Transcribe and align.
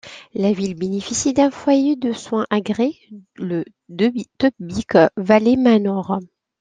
La 0.33 0.51
ville 0.51 0.73
bénéficie 0.73 1.31
d'un 1.31 1.51
foyer 1.51 1.95
de 1.95 2.11
soins 2.11 2.47
agréés, 2.49 2.97
le 3.35 3.63
Tobique 4.35 4.97
Valley 5.15 5.57
Manor. 5.57 6.17